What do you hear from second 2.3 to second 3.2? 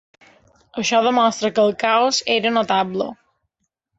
era notable.